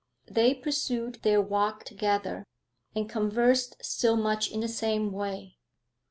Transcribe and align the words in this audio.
They 0.25 0.55
pursued 0.55 1.19
their 1.21 1.39
walk 1.39 1.83
together, 1.83 2.43
and 2.95 3.07
conversed 3.07 3.75
still 3.85 4.17
much 4.17 4.49
in 4.49 4.61
the 4.61 4.67
same 4.67 5.11
way. 5.11 5.57